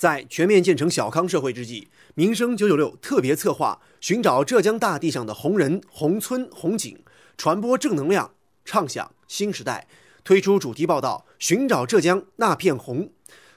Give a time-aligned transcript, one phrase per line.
[0.00, 6.98] 在全面建成小康社会之际，民生九九六特别策划寻找浙江大地上的红人、红村、红景，
[7.36, 8.30] 传播正能量，
[8.64, 9.86] 畅想新时代，
[10.24, 13.04] 推出主题报道《寻找浙江那片红》。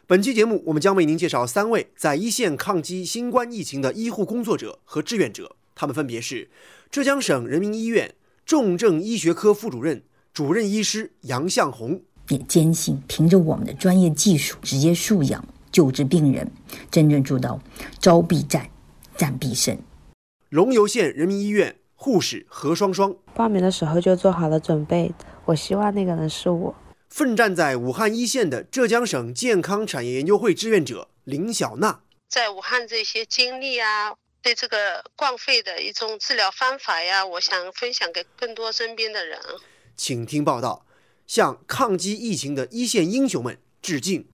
[0.06, 6.50] 本期节目，我们将为您介绍三位在一线抗击新冠疫情的医护工作者和志愿者，他们分别是
[6.92, 8.16] 浙江省人民医院
[8.46, 10.04] 重症医学科副主任、
[10.34, 12.02] 主任医师杨向红。
[12.28, 15.42] 也坚信，凭着我们的专业技术，直接素养。
[15.74, 16.50] 救治病人，
[16.90, 17.60] 真正做到
[18.00, 18.70] 招必战，
[19.18, 19.78] 战必胜。
[20.50, 25.12] 龙游县人民医院护士何双双报名的时候就做好了准备，
[25.46, 26.76] 我希望那个人是我。
[27.10, 39.40] 奋战在武汉一线的浙江省健康产业研究会志愿者林小娜，在武汉这些经历啊，对这个冠肺的一种治疗方法呀，我想分享给更多身边的人。
[39.96, 40.86] 请听报道，
[41.28, 44.28] 向抗击疫情的一线英雄们致敬。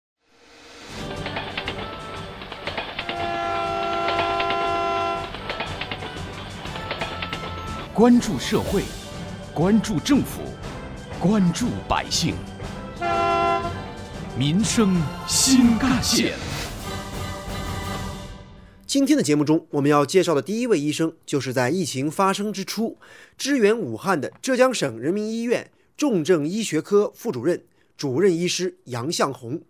[7.99, 8.83] 关注社会，
[9.53, 10.39] 关注政府，
[11.19, 12.33] 关注百姓，
[14.37, 14.95] 民生
[15.27, 16.33] 新干线。
[18.87, 22.97] 今天的节目中，我们要介绍的第一位医生，就是在疫情发生之初
[23.37, 27.65] 支援武汉的浙江省人民医院重症医学科副主任、
[27.97, 29.61] 主任医师杨向红。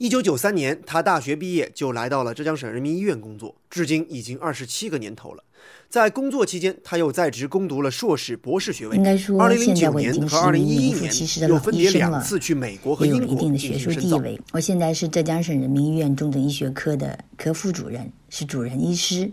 [0.00, 5.44] 一九九三年，他大学毕业就来到了浙江省人民医院工作，至今已经二十七个年头了。
[5.90, 8.96] 在工作期间，他又在职攻读了硕士、博士学位。
[8.96, 14.18] 应该说，二零零九年和二零一一年又分别两次去美国和英国进行深造。
[14.52, 19.30] 我现在是浙江省人民医院重症医学科的科副主任，是主任医师，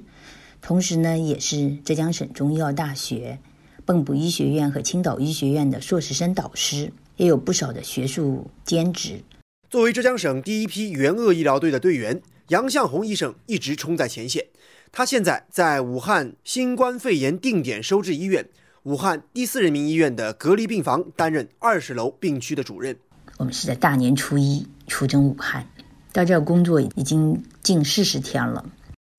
[0.62, 3.40] 同时呢，也是浙江省中医药大学、
[3.86, 9.22] 蚌埠医学院和青岛医学院的硕士生导师，也有不少的学术兼职。
[9.70, 14.46] 作为浙江省第一批援鄂医疗队的队员，杨向红医生一直冲在前线。
[14.94, 18.48] 他现在在武汉新冠肺炎定点收治医院、
[18.84, 22.96] 武汉第四人民医院的隔离病房担任二十楼病区的主任。
[23.36, 25.68] 我们是在大年初一出征武汉，
[26.14, 28.64] 到这儿工作已经近四十天了，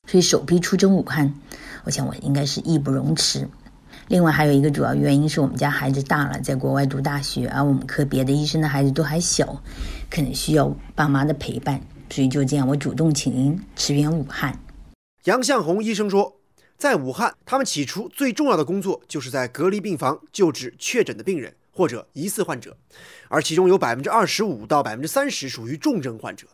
[0.06, 1.34] 所以首批出征武汉，
[1.84, 3.47] 我想我应该是义不容辞。
[4.08, 9.62] 另外还有一个主要原因是我们家孩子大了，在国外读大学，而我们科别的医生的孩子都还小，
[10.10, 14.58] 可能需要爸妈的陪伴，所以就这样，我主动请缨驰援武汉。
[15.24, 16.41] 杨向红医生说，
[16.78, 22.74] 在武汉，他们起初最重要的工作就是在隔离病房救治确诊的病人或者疑似患者，
[23.28, 26.47] 而其中有百分之二十五到百分之三十属于重症患者。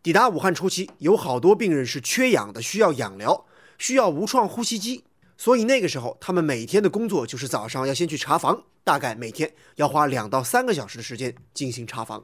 [0.00, 3.46] 抵达武汉初期，有好多病人是缺氧的，需要氧疗，
[3.78, 5.02] 需要无创呼吸机。
[5.40, 12.22] 所以那个时候，他们每天的工作就是早上要先去查房，大概每天要花两到三个小时的时间进行查房。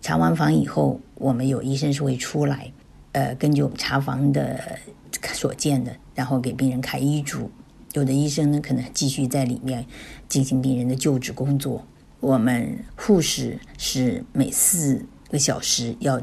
[0.00, 2.72] 查完房以后，我们有医生是会出来，
[3.12, 4.78] 呃，根据我们查房的
[5.34, 7.50] 所见的，然后给病人开医嘱。
[7.92, 9.86] 有的医生呢，可能继续在里面
[10.26, 11.86] 进行病人的救治工作。
[12.20, 16.18] 我们护士是每四个小时要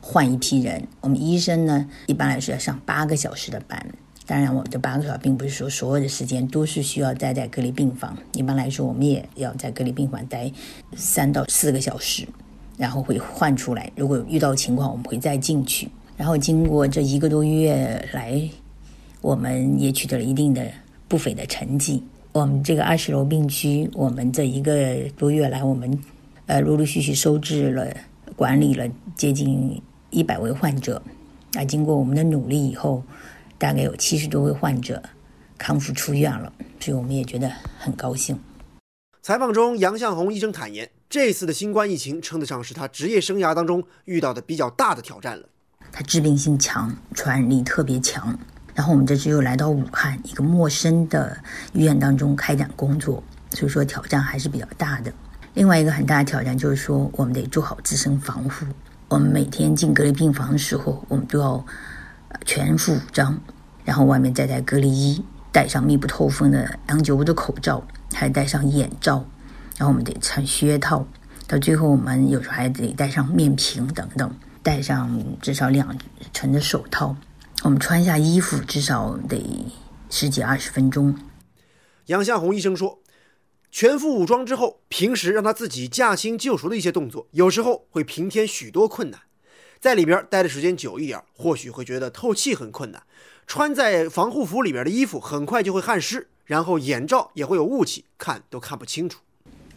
[0.00, 3.92] 换一批人，我们医生呢，一般来说要上八个小时的班。
[4.30, 8.16] 当然，我们这八个小时并不是说所有的时间都是需要待在隔离病房。
[8.34, 10.48] 一般来说，我们也要在隔离病房待
[10.94, 12.24] 三到四个小时，
[12.76, 13.90] 然后会换出来。
[13.96, 15.88] 如果遇到情况，我们会再进去。
[16.16, 18.40] 然后经过这一个多月来，
[19.20, 20.64] 我们也取得了一定的
[21.08, 22.00] 不菲的成绩。
[22.30, 25.98] 我们这个二十楼病区，我们这一个多月来，我们
[26.46, 27.92] 呃陆陆续续收治了、
[28.36, 31.02] 管理了接近一百位患者。
[31.54, 33.02] 那，经过我们的努力以后。
[33.60, 35.02] 大概有七十多位患者
[35.58, 36.50] 康复出院了，
[36.80, 38.40] 所以我们也觉得很高兴。
[39.20, 45.46] 采访中，杨向红医生坦言，这次的新冠疫情称得上是他职业生涯当中遇到的比较大的挑战了。
[45.92, 48.34] 它致病性强，传染力特别强。
[48.74, 51.36] 然后我们这次又来到武汉一个陌生的
[51.74, 55.12] 医院当中开展工作，所以说挑战还是比较大的。
[55.52, 58.64] 另外一个很大的挑战就是说，我们得做好自身防护。
[59.08, 61.62] 我们每天进隔离病房的时候，我们都要。
[62.44, 63.40] 全副武装，
[63.84, 69.24] 然后外面再戴隔离衣，戴上密不透风的 N95 的口罩，还戴上眼罩，
[69.76, 71.06] 然后我们得穿靴套，
[71.46, 75.96] 到最后我们有时候还得戴上面屏等等，戴上至少两
[76.32, 77.16] 层的手套。
[77.62, 79.66] 我们穿下衣服至少得
[80.08, 81.14] 十几二十分钟。
[82.06, 83.00] 杨向红医生说，
[83.70, 89.20] 全副武装之后，平时让他自己驾轻就熟的一些动作，有时候会平添许多困难。
[89.80, 93.02] 在里边待的时间久一点，或许会觉得透气很困难。
[93.46, 99.18] 穿在防护服里边的衣服很快就会汗湿，然后眼罩也会有雾气，看都看不清楚。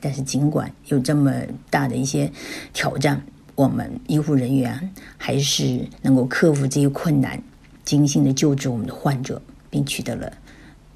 [0.02, 1.32] 但是尽管有这么
[1.70, 2.30] 大的一些
[2.74, 7.42] 挑战，我们医护人员还是能够克服这些困难，
[7.86, 10.32] 精心的救治我们的患者，并取得了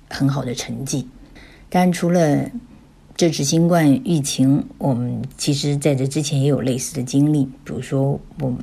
[0.10, 1.08] 很好的成绩。
[1.70, 2.52] 但除了
[3.16, 8.60] 这次新冠疫情，我们其实在这之前也有类似的经历，比如说我们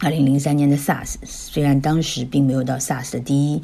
[0.00, 3.62] 二零零三年的 SARS，虽然当时并没有到 SARS 的第一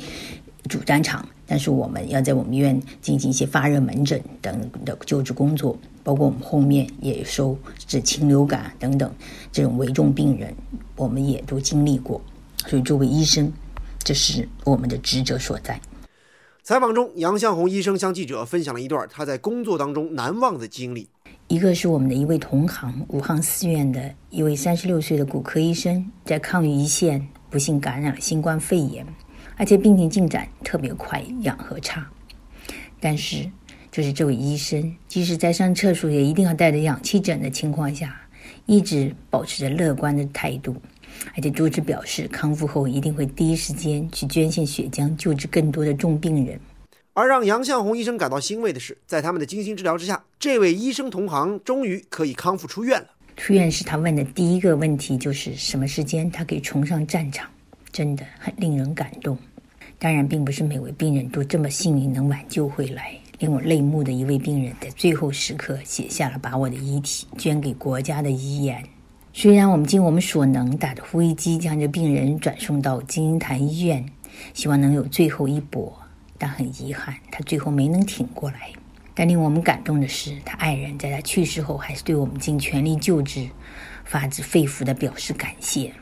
[0.69, 9.13] 主战场，但是我们要在我们医院进行一些发热门诊等的救治工作，包括我们后面也收治禽流感等等
[9.53, 10.55] 这种危重病人，
[10.97, 12.23] 我们也都经历过。
[12.67, 13.53] 所以作为医生，
[14.05, 15.81] 这是我们的职责所在。
[16.63, 21.09] 采访中，杨向红医生向记者分享了一段他在工作当中难忘的经历。
[21.51, 29.05] 一个是我们的一位同行，武汉四院的一位三十六岁的骨科医生，在抗疫一线不幸感染了新冠肺炎，
[29.57, 32.09] 而且病情进展特别快，氧和差。
[33.01, 33.51] 但是，
[33.91, 38.15] 就是这位医生，即使在上厕所也一定要带着氧气枕的情况下，
[38.67, 40.77] 一直保持着乐观的态度。
[41.35, 46.61] 而且多次表示，康复后一定会第一时间去捐献血浆，救治更多的重病人。
[47.21, 53.07] 而让杨向红医生感到欣慰的是，在他们的精心治疗之下，这位医生同行终于可以康复出院了。
[53.37, 57.47] 出院时，他问的第一个问题就是什么时间他可以重上战场，
[57.93, 59.37] 真的很令人感动。
[59.99, 63.13] 当然，并不是每位病人都这么幸运能挽救回来。
[63.39, 68.83] 令我泪目的一位病人，在最后时刻写下了把我的遗体捐给国家的遗言。
[69.35, 74.03] 虽然我们尽我们所能打着呼吸机将这病人转送到金银潭医院，
[74.55, 76.00] 希望能有最后一搏，
[76.41, 78.73] 但很遗憾，他最后没能挺过来。
[79.13, 83.47] 但令我们感动的是，他爱人在他去世后还是对我们尽全力救治，
[84.07, 85.93] 发自肺腑地表示感谢。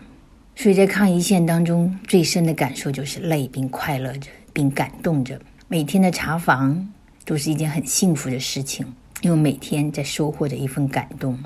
[0.54, 5.40] 所以在抗疫线当中，最深的感受就是累并快乐着，并感动着。
[5.66, 6.88] 每天的查房
[7.24, 8.86] 都是一件很幸福的事情，
[9.22, 11.36] 因为每天在收获着一份感动。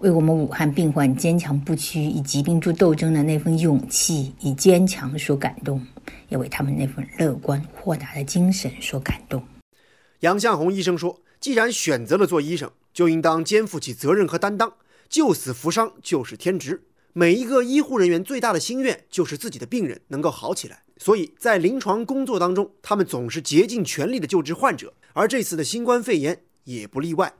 [0.00, 5.80] 为我们武汉病患坚强不屈、以疾病做斗争的那份勇气与坚强所感动，
[6.28, 9.42] 也为他们那份乐观豁达的精神所感动。
[10.20, 14.74] 杨向红医生说：“既然选择了做医生，就应当肩负起责任和担当，
[15.08, 16.82] 救死扶伤就是天职。
[17.12, 27.32] 每一个医护人员最大的心愿就是自己的病人能够好起来，所以在临床工作当中，他们总是竭尽全力的救治患者，而这次的新冠肺炎也不例外。”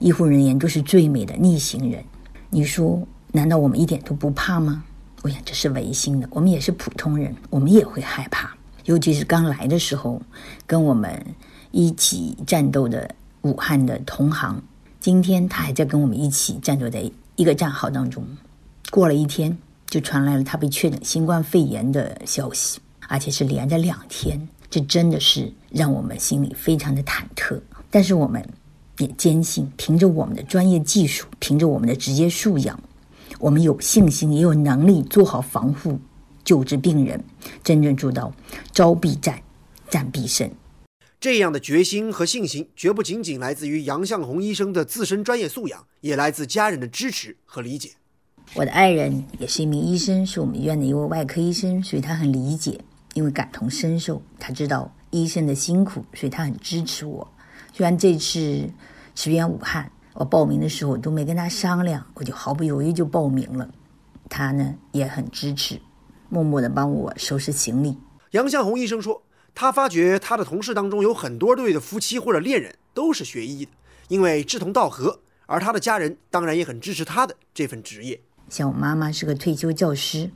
[0.00, 2.04] 医护人员都是最美的逆行人，
[2.50, 4.84] 你说难道我们一点都不怕吗？
[5.24, 6.28] 我想这是违心的。
[6.30, 8.54] 我们也是普通人，我们也会害怕。
[8.84, 10.20] 尤其是刚来的时候，
[10.66, 11.18] 跟我们
[11.70, 13.10] 一起战斗的
[13.40, 14.62] 武汉的同行，
[15.00, 18.22] 今天他还在跟我们一起战斗在一个战壕当中。
[18.90, 19.56] 过了一天，
[19.86, 22.78] 就传来了他被确诊新冠肺炎的消息，
[23.08, 24.38] 而且是连着两天，
[24.68, 27.58] 这真的是让我们心里非常的忐忑。
[27.90, 28.46] 但是我们。
[28.98, 32.78] 也坚信，凭着我们的专业技术，凭着我们的职业素养，
[33.44, 36.00] 我们有信心，也有能力做好防护、
[36.42, 37.22] 救治病人，
[37.62, 38.32] 真正做到
[38.72, 39.38] 招必战，
[39.90, 40.50] 战必胜。
[41.20, 47.90] 这样的决心和信心，绝不仅仅来自于杨向红医生的自身专业素养，也来自家人的支持和理解。
[48.54, 52.80] 我的爱人也是一名医生，是我们医院的一位外科医生，所以他很理解，
[53.12, 57.30] 因为感同身受，他知道医生的辛苦，所以他很支持我。
[57.74, 58.70] 虽然这次
[59.14, 63.68] 驰援武汉，我报名的时候都没跟他商量，我就毫不犹豫就报名了。
[64.28, 65.80] 他呢也很支持，
[66.28, 67.98] 默默的帮我收拾行李。
[68.30, 69.22] 杨向红医生说，
[69.54, 73.72] 他发觉他的同事当中有很多对的夫妻或者恋人都是学医的，
[74.08, 78.20] 因为志同道合，而他的家人当然也很支持他的这份职业。
[78.48, 80.30] 像我妈妈是个退休教师，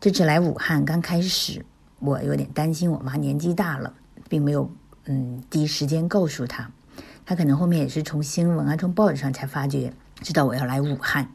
[0.00, 1.64] 这次来武汉刚开始，
[2.00, 3.94] 我有点担心我妈年纪大了，
[4.28, 4.68] 并没有。
[5.06, 6.70] 嗯，第一时间告诉他，
[7.30, 11.32] 他可能后面也是从新闻啊、从报纸上才发觉，知道我要来武汉。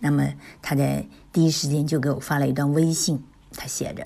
[0.00, 0.28] 那么
[0.60, 3.22] 他在第一时间就给我发了一段微信，
[3.52, 4.04] 他写着：“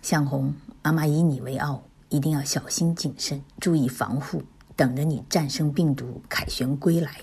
[0.00, 7.16] 向红，妈妈以你为傲，一定要小心谨慎，注意防护，等着你战胜病毒，凯旋归来。”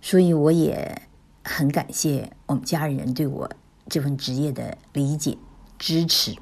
[0.00, 1.02] 所以我也
[1.44, 3.50] 很感谢我们家人对我
[3.90, 5.36] 这份职业的理解
[5.78, 6.34] 支持。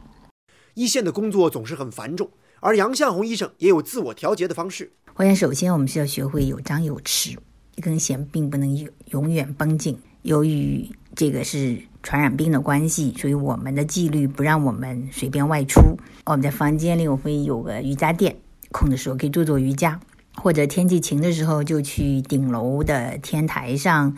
[0.75, 2.31] 一线的工作总是很繁重。
[2.63, 4.93] 而杨向红医生也有自我调节的方式。
[5.17, 7.37] 我想，首先我们是要学会有张有弛，
[7.77, 9.99] 一根弦并不能永永远绷紧。
[10.23, 15.81] 由于这个是传染病的关系，所以我们的纪律不让我们随便外出。
[16.27, 18.37] 我们在房间里，我会有个瑜伽垫，
[18.71, 20.01] 空的时候可以做做瑜伽，
[20.37, 24.17] 或者天气晴的时候就去顶楼的天台上，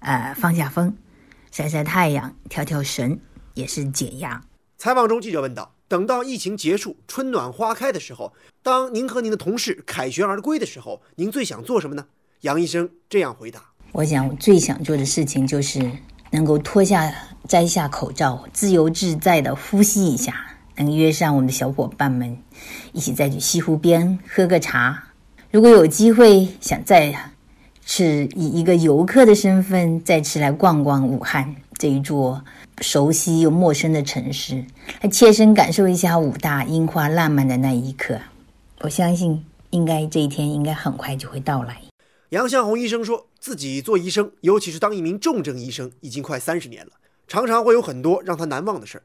[0.00, 0.94] 呃，放下风，
[1.50, 3.18] 晒晒太阳，跳跳绳，
[3.54, 4.42] 也是减压。
[4.76, 5.74] 采访中，记者问道。
[5.92, 8.32] 等到疫情结束、春暖花开的时候，
[8.62, 12.06] 当您和您的同事凯旋而归的时候，您最想做什么呢？
[12.40, 15.92] 杨医生这样回答：“我想最想做的事情就是
[16.30, 17.12] 能够脱下、
[17.46, 20.34] 摘下口罩，自由自在的呼吸一下，
[20.76, 22.38] 能约上我们的小伙伴们
[22.94, 25.08] 一起再去西湖边喝个茶。
[25.50, 27.14] 如果有机会，想再
[27.84, 32.42] 是以一个游客的身份再次来逛逛武汉这一座
[32.82, 34.64] 熟悉又陌生的城市，
[35.00, 38.18] 来切身感受一下武大樱花烂漫的那一刻。
[38.80, 41.80] 我相信，应该这一天应该很快就会到来。
[42.30, 46.92] 杨向红医生说自己做医生，尤其是当一名重症医生，已经快三十年了，
[47.28, 49.04] 常常会有很多让他难忘的事儿。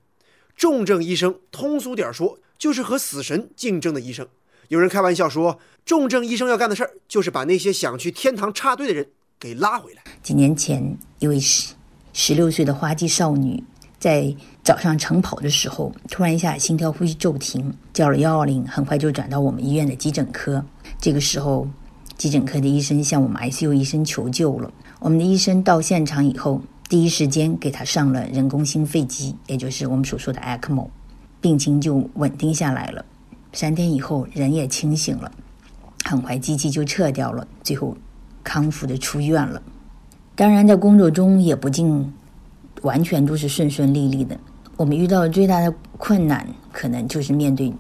[0.56, 4.28] 重症医生，通俗点说，就是和死神竞争的医生。
[4.70, 9.08] 有人开玩笑说，重症医生要干的事儿，就是把那些想去天堂插队的人
[9.40, 10.02] 给拉回来。
[10.24, 11.40] 几年前，一位
[12.20, 13.64] 十六岁的花季少女
[14.00, 20.66] 在早上晨跑的时候，突然一下心跳呼吸骤停，叫了幺二零，很快就转到我们医院的急诊科。
[21.00, 21.68] 这个时候，
[22.18, 24.74] 急诊科的医生向我们 ICU 医生求救了。
[25.00, 26.60] 我们的医生到现场以后，
[26.90, 30.88] 第一时间给他上了人工心肺机，也就是我们所说的 ECMO，
[31.40, 33.06] 病情就稳定下来了。
[33.54, 35.32] 三天以后，人也清醒了，
[36.04, 37.96] 很快机器就撤掉了，最后
[38.44, 39.62] 康复的出院了。
[40.38, 42.14] 当然，在工作中也不尽
[42.84, 44.40] 完全都是顺顺利利的。
[44.76, 47.74] 我们遇到的最大的困难，可能就是面对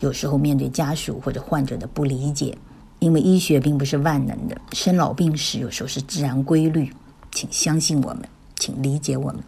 [0.00, 2.58] 有时候面对家属或者患者的不理解。
[2.98, 6.92] 因为医学并不是万能的，生老病死有时候是自然规律，
[7.30, 8.24] 请相信我们，
[8.56, 9.38] 请理解我们。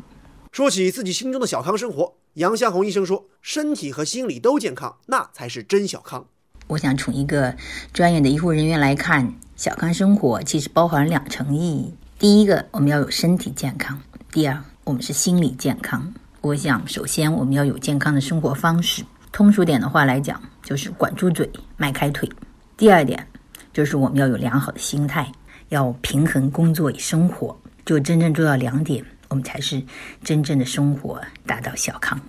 [0.52, 6.24] 说起自己心中的小康生活，杨向红医生说：“身体和心理都健康，那才是真小康。”
[6.68, 7.56] 我想从一个
[7.92, 11.92] 专业的医护人员来看，小康生活其实包含两层意义：
[12.22, 13.98] 第一个，我们要有身体健康；
[14.30, 16.14] 第二，我们是心理健康。
[16.40, 22.30] 我想，首先我们要有健康的生活方式，通俗点的话来讲，就是管住嘴，迈开腿。
[22.76, 23.26] 第二点。
[23.72, 25.32] 就是我们要有良好的心态，
[25.70, 29.82] 要平衡工作与生活，就真正做到两点，我们才是
[30.22, 32.20] 真正的生活达到小康。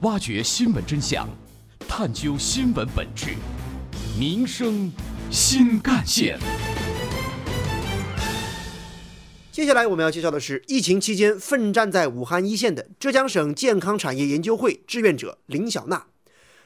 [0.00, 1.28] 挖掘新闻真相，
[1.86, 3.36] 探究新闻本质，
[4.18, 4.90] 民生
[5.30, 6.36] 新干线。
[9.52, 16.06] 接下来我们要介绍的是疫情期间奋战在武汉一线的浙江省健康产业研究会志愿者林小娜。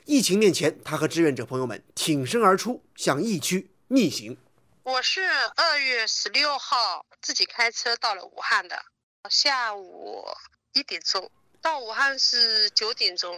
[0.04, 4.38] 疫情面前，她和志愿者朋友们挺身而出，向疫区逆行。
[4.84, 5.20] 我是
[5.56, 8.80] 二月十六号自己开车到了武汉的，
[9.28, 10.24] 下午
[10.72, 11.28] 一点钟
[11.60, 13.36] 到武汉是九点钟。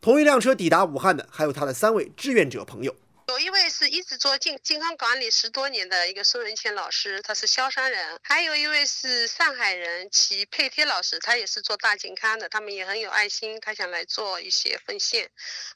[0.00, 2.92] 同一辆车抵达武汉的还有他的三位志愿者朋友。
[3.32, 15.24] 有一位是一直做健健康管理十多年的一个孙文谦老师，他是萧山人；还有一位是上海人齐佩贴老师，他也是做大健康的，他们也很有爱心，他想来做一些奉献；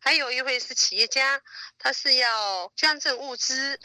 [0.00, 1.40] 还有一位是企业家，
[1.78, 3.80] 他是要捐赠物资。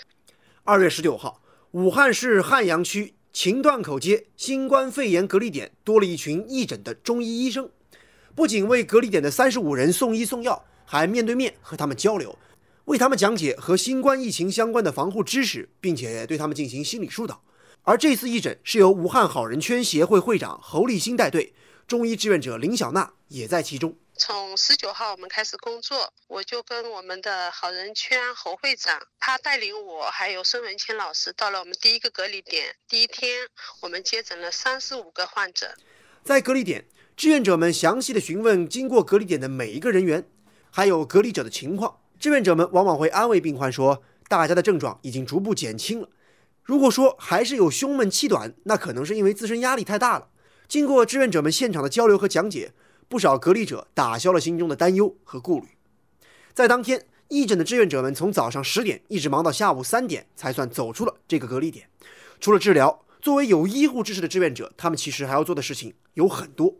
[0.66, 7.72] 二月十九号，武汉市汉阳区秦段口街新冠肺炎隔离点多了一群义诊的中医医生，
[8.36, 12.38] 不仅为隔离点的三十五人送医送药，还面对面和他们交流。
[12.92, 17.42] 为他们讲解和新冠疫情相关的防护知识，并且对他们进行心理疏导。
[17.84, 21.54] 而这次义诊是由武汉好人圈协会会长侯立新带队，
[21.88, 23.96] 中医志愿者林小娜也在其中。
[24.18, 32.76] 从十九号我们开始工作，我就跟我们的好人圈侯会长，他带领我还有孙文清老师到了我们第一个隔离点。
[32.90, 33.48] 第一天，
[33.80, 35.74] 我们接诊了三十五个患者。
[36.26, 40.28] 在隔离点，志愿者们详细的询问经过隔离点的每一个人员，
[40.70, 42.01] 还有隔离者的情况。
[42.22, 46.08] 志愿者们往往会安慰病患说：“大家的症状已经逐步减轻了。
[46.62, 50.28] 如果说还是有胸闷气短，那可能是因为自身压力太大了。”
[50.70, 52.74] 经过志愿者们现场的交流和讲解，
[53.10, 55.70] 不少隔离者打消了心中的担忧和顾虑。
[56.54, 61.90] 在当天义诊的志愿者们从早上十点一直忙到下午三点，才算走出了这个隔离点。
[62.40, 66.76] 除了治疗，作为有医护知识的志愿者，他们其实还要做的事情有很多。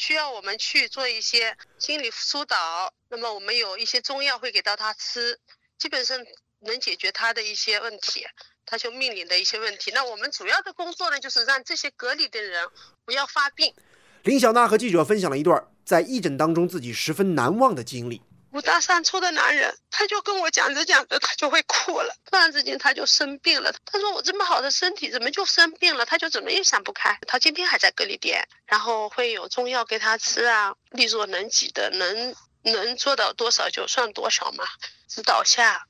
[0.00, 5.38] 需要我们去做一些心理疏导，那么我们有一些中药会给到他吃，
[5.76, 6.18] 基本上
[6.60, 8.24] 能解决他的一些问题，
[8.64, 9.90] 他就面临的一些问题。
[9.90, 12.66] 那我们主要的工作呢，就是让这些隔离的人
[13.04, 13.74] 不要发病。
[14.22, 18.22] 林小娜和记者分享了一段在义诊当中自己十分难忘的经历。
[18.52, 22.12] 五大三粗的男人，他就跟我讲着讲着，他就会哭了。
[22.24, 23.72] 突然之间，他就生病了。
[23.84, 27.16] 他说：“我这么好的身体，怎么就生病了？”他就怎么也想不开。
[27.28, 34.64] 他今天还在隔离点，然后会有中药给他吃啊，力所能及的，能能做到多少就算多少嘛。
[35.06, 35.86] 指导下，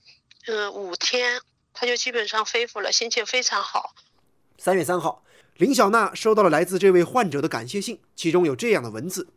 [0.47, 1.41] 嗯，五天
[1.73, 3.95] 他就基本上恢复了，心情非常好。
[4.59, 5.25] 三月三号，
[5.57, 9.29] 林小娜收到了来自这位患者的感谢信，其中有这样的文字：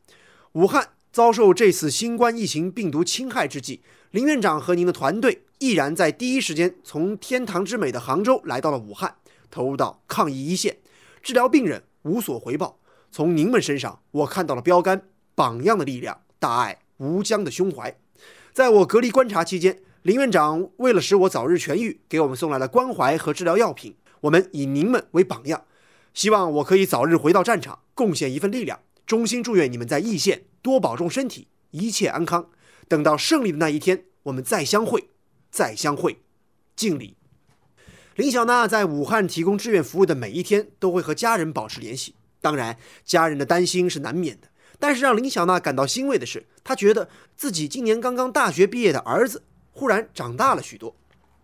[0.51, 0.98] 武汉。
[1.13, 9.13] 遭受这次新冠疫情病毒侵害之际，林院长和您的团队毅然在第一时间从天堂之美的杭州来到了武汉，
[9.51, 10.79] 投入到抗疫一线。
[11.22, 12.79] 治疗病人无所回报。
[13.12, 15.03] 从您们身上，我看到了标杆、
[15.36, 17.96] 榜样的力量、大爱无疆的胸怀。
[18.51, 23.96] 在我隔离观察期间，林院长为了使我早日痊愈，给我们送来了关怀和治疗药品。
[24.22, 25.63] 我们以您们为榜样，
[26.15, 28.79] 希望我可以早日回到战场，贡献一份力量。
[29.05, 32.50] 衷心祝愿你们在易县多保重身体，一切安康。
[32.88, 35.10] 等到胜利的那一天，我们再相会，
[35.51, 36.24] 再相会。
[36.75, 37.17] 敬礼。
[38.15, 42.15] 林小娜在武汉提供志愿服务的每一天，都会和家人保持联系。
[42.41, 44.50] 当然，家人的担心是难免的。
[44.79, 50.95] 但是让林小娜感到欣慰的是，她觉得自己今年刚刚大学毕业的儿子忽然长大了许多。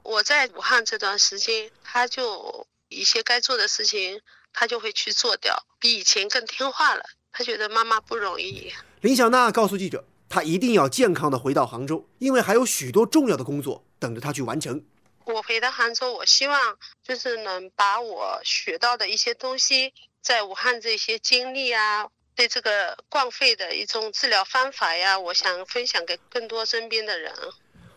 [0.04, 7.04] 我在武汉这段时间，他就一些该做的事情，他就会去做掉，比以前更听话了。
[7.32, 8.72] 他觉得妈妈不容易。
[9.02, 14.84] 林小娜告诉记者，她一定要健康的回到杭州，因为还有许多重要的工作等着她去完成。
[15.26, 27.32] 我回到杭州，我希望就是能把我学到的一些东西，在武汉这些经历啊，对这个冠肺的一种治疗方法呀，我想分享给更多身边的人。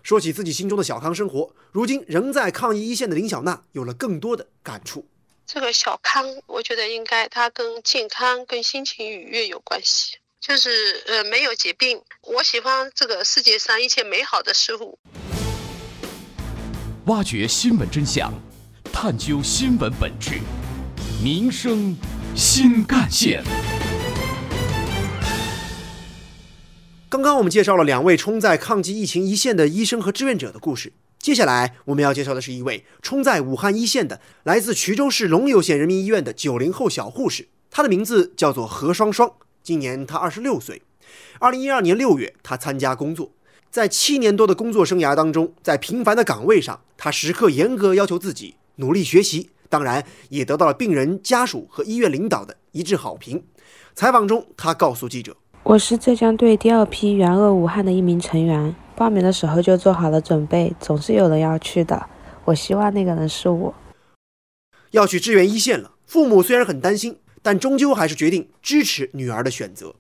[0.02, 5.08] 说起自己心中的小康生活，如今仍在抗疫一线的林小娜有了更多的感触。
[5.54, 12.00] 这个小康，我觉得应该它跟健康、跟心情愉悦有关系，就是呃没有疾病。
[12.22, 14.98] 我喜欢这个世界上一切美好的事物。
[17.04, 18.32] 挖掘新闻真相，
[18.94, 20.40] 探究新闻本质，
[21.22, 21.94] 民生
[22.34, 23.44] 新干线。
[27.10, 40.82] 刚刚我们介绍了两位冲在抗击疫情一线的医生和志愿者的故事，接下来我们要介绍的是一位冲在武汉一线的来自衢州市龙游县人民医院的九零后小护士，她的名字叫做何双双，今年她二十六岁。
[41.38, 43.30] 二零一二年六月，她参加工作。
[43.70, 53.44] 在七年多的工作生涯当中，在平凡的岗位上，她时刻严格要求自己，努力学习，当然也得到了病人家属和医院领导的一致好评。
[53.94, 62.06] 采访中，她告诉记者：“我是浙江队第二批援鄂武汉的一名成员，报名的时候就做好了准备，总是有人要去的。
[62.44, 63.74] 我希望那个人是我。
[64.90, 69.94] 要去支援一线了，父母虽然很担心，但终究还是决定支持女儿的选择。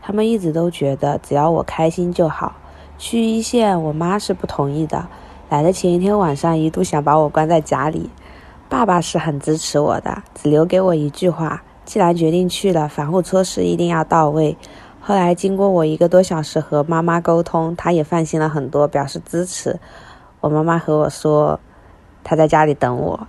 [0.00, 2.56] 他们一直都觉得只要我开心就好。”
[2.98, 5.08] 去一线，我妈是不同意的。
[5.48, 8.08] 来的前一天晚上，一度想把我关在家里。
[8.68, 14.56] 爸爸是很支持我的，只留给我一句话：既然决定去了，防护措施一定要到位。
[15.04, 19.76] 后来经过我一个多小时和妈妈沟通，她也放心了很多，表示支持。
[20.40, 21.58] 我妈妈和我说，
[22.22, 23.26] 她在家里等我。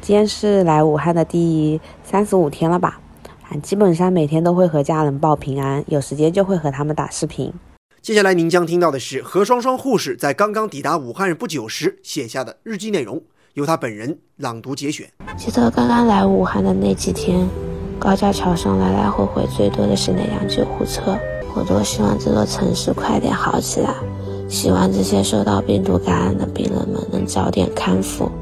[0.00, 2.98] 今天是来武汉的第三十五天了吧？
[3.50, 7.52] 啊基本上每天都会和家人报平安，有时间就会和他们打视频。
[8.00, 15.06] 接下来您将听到的是何双双护士在刚刚抵达武汉不久时写下的日记内容，由她本人朗读节选。
[15.36, 17.46] 记得刚刚来武汉的那几天，
[18.00, 21.14] 高架桥上来来回回最多的是那辆救护车。
[21.54, 23.94] 我多希望这座城市快点好起来，
[24.48, 28.32] 希望这些受到病毒感染的病人们能早点康复，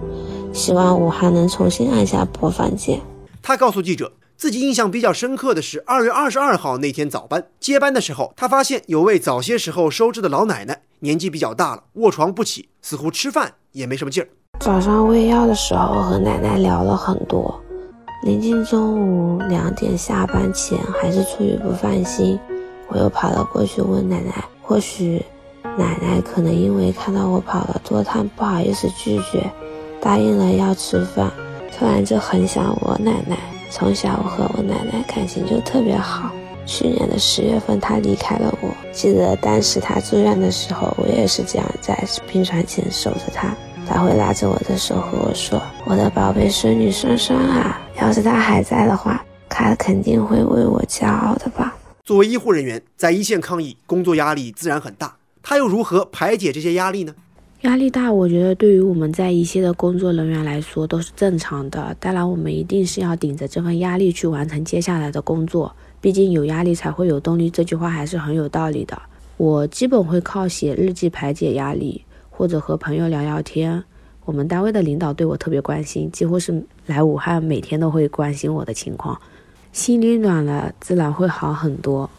[0.53, 3.01] 希望武汉能重新按下播放键。
[3.43, 4.13] 他告诉记者。
[4.37, 14.29] 自己印象比较深刻的是二月二十二号那天早班接班的时候，他发现有位早些时候收治的老奶奶，年纪比较大了，卧床不起，似乎吃饭也没什么劲儿。
[14.61, 17.61] 早上喂药的时候和奶奶聊了很多，
[18.23, 22.39] 临近中午两点下班前，还是出于不放心，
[22.89, 24.45] 我又跑了过去问奶奶。
[24.61, 25.25] 或许
[25.63, 29.49] 奶奶可能因为看到我跑了多趟，不好意思拒绝，
[30.01, 31.31] 答应了要吃饭，
[31.77, 33.39] 突然就很想我奶奶。
[33.71, 36.31] 从小我和我奶奶感情就特别好。
[36.67, 38.69] 去年的十月份，她离开了我。
[38.93, 41.99] 记得当时她住院的时候，我也是这样在
[42.31, 43.55] 病床前守着她。
[43.87, 55.17] 她会拉着我的手和我说：“我的宝贝孙女双双啊，要是他还在的话，他肯定会为我骄傲的吧。”作为医护人员，在一线抗疫，工作压力自然很大。
[55.43, 57.15] 他又如何排解这些压力呢？
[57.63, 61.95] 压力大，我觉得对于我们在一线的工作人员来说都是正常的。
[61.99, 65.75] 当然，我们一定是要顶着这份压力去完成接下来的工作。
[66.01, 68.97] 毕竟有压力才会有动力，这句话还是很有道理的。
[69.37, 73.83] 我基本会靠写日记排解压力，或者和朋友聊聊天。
[74.29, 79.19] 我们单位的领导对我特别关心，几乎是来武汉每天都会关心我的情况。
[79.73, 82.11] 心里暖了，自然会好很多。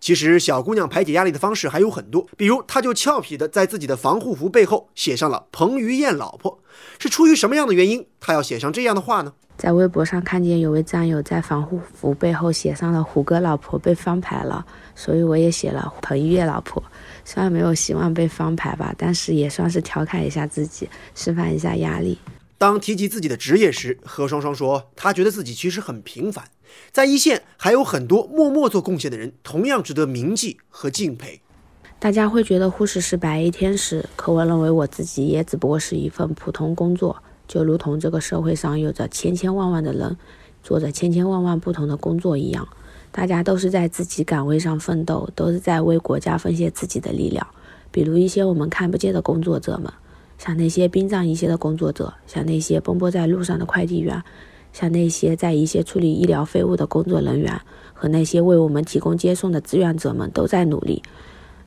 [0.00, 6.58] 其实，小姑娘排解压力的方式还有很多，比如她就俏皮的在自己的防护服背后写上了“彭于晏老婆”，
[6.98, 9.30] 是出于什么样的原因，她要写上这样的话呢？
[9.58, 14.64] 在微博上看见有位战友在防护服背后写上了“虎哥老婆被翻牌了”，
[14.96, 16.82] 所以我也写了“彭于晏老婆”。
[17.30, 22.16] 虽然没有希望被翻牌吧，但是也算是调侃一下自己，释放一下压力。
[22.56, 26.46] 当提及自己的职业时，何双双说：“她觉得自己其实很平凡，
[26.90, 31.42] 在一线还有很多默默做贡献的人，同样值得铭记和敬佩。”
[32.00, 40.16] 大家会觉得护士是白衣天使，可我认为我自己也只不过是一份普通工作，就如同这个社会上有着千千万万的人，
[40.62, 42.66] 做着千千万万不同的工作一样，
[43.10, 47.46] 大家都是在自己岗位上奋斗，都是在为国家奉献自己的力量。
[47.90, 49.92] 比如一些我们看不见的工作者们。
[50.36, 54.22] 像那些殡葬一线的工作者，像那些奔波在路上的快递员，
[54.72, 57.60] 像那些在一些处理医疗废物的工作人员，
[57.92, 61.02] 和那些为我们提供接送的志愿者们都在努力。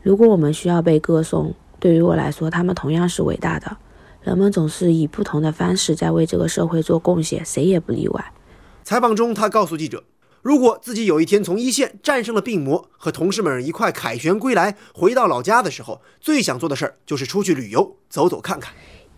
[0.01, 3.75] 如果我们需要被歌颂，对于我来说，他们同样是伟大的。
[4.23, 8.33] 人们总是以不同的方式在为这个社会做贡献，谁也不例外。
[8.85, 10.01] 采访中，他告诉记者。
[10.41, 18.73] 如果自己有一天从一线战胜了病魔，和同事们一块凯旋归来，回到老家的时候，最想做的事儿就是出去旅游，走走看看。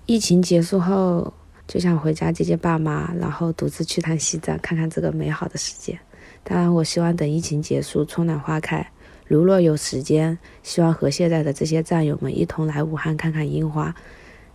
[0.05, 1.33] 疫情结束后，
[1.65, 5.97] 就想回家接接爸妈，然后独自去趟西藏，看看这个美好的世界。
[6.43, 8.85] 当然，我希望等疫情结束，春暖花开，
[9.25, 13.95] 如若有时间，希望和现在的这些战友们一同来武汉看看樱花，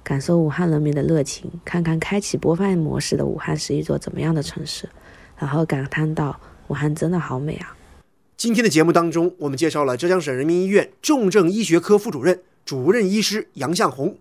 [0.04, 4.86] 感受武汉人民的热情，看看开启播放模式的武汉是一座怎么样的城市，
[5.38, 6.38] 然后感叹到。
[6.68, 7.74] 武汉真的好美啊！
[8.36, 14.18] 今天的节目当中，我们介绍了浙江省人民医院重症医学科副主任、主任医师杨向红，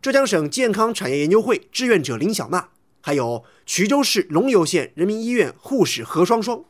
[0.00, 2.70] 浙江省健康产业研究会志愿者林小娜，
[3.02, 6.64] 还有衢州市龙游县人民医院护士何双双。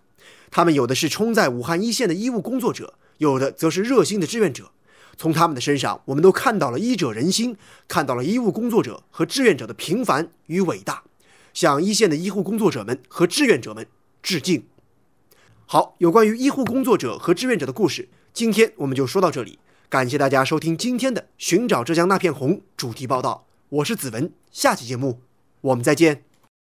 [0.51, 4.73] 他们有的是冲在武汉一线的医务工作者，有的则是热心的志愿者。
[5.16, 11.05] 从他们的身上，我们都看到了医者仁心，看到了医务工作者和志愿者的平凡与伟大。
[11.55, 13.87] 向一线的医护工作者们和志愿者们
[14.23, 14.64] 致敬。
[15.72, 19.61] 好，有关于医护工作者和志愿者的故事，今天我们就说到这里。
[19.88, 25.20] 感谢大家收听今天的《寻找浙江那片红》主题报道，我是子文，下期节目
[25.61, 26.24] 我们再见。